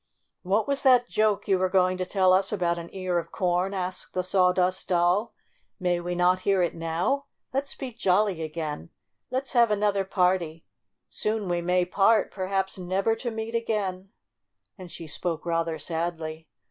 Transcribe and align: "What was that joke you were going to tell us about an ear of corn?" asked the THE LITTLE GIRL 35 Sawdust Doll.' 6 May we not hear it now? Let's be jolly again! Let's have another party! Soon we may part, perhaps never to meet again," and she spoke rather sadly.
"What 0.41 0.67
was 0.67 0.81
that 0.81 1.07
joke 1.07 1.47
you 1.47 1.59
were 1.59 1.69
going 1.69 1.95
to 1.97 2.07
tell 2.07 2.33
us 2.33 2.51
about 2.51 2.79
an 2.79 2.89
ear 2.91 3.19
of 3.19 3.31
corn?" 3.31 3.75
asked 3.75 4.15
the 4.15 4.23
THE 4.23 4.25
LITTLE 4.27 4.31
GIRL 4.31 4.45
35 4.47 4.55
Sawdust 4.73 4.87
Doll.' 4.87 5.33
6 5.77 5.81
May 5.81 5.99
we 5.99 6.15
not 6.15 6.39
hear 6.39 6.63
it 6.63 6.73
now? 6.73 7.25
Let's 7.53 7.75
be 7.75 7.93
jolly 7.93 8.41
again! 8.41 8.89
Let's 9.29 9.53
have 9.53 9.69
another 9.69 10.03
party! 10.03 10.65
Soon 11.07 11.47
we 11.47 11.61
may 11.61 11.85
part, 11.85 12.31
perhaps 12.31 12.79
never 12.79 13.15
to 13.17 13.29
meet 13.29 13.53
again," 13.53 14.09
and 14.75 14.91
she 14.91 15.05
spoke 15.05 15.45
rather 15.45 15.77
sadly. 15.77 16.47